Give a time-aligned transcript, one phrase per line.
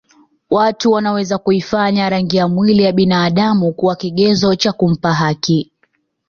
[0.49, 5.71] Watu wanaweza kuifanya rangi ya mwili ya binadamu kuwa kigezo cha kumpa haki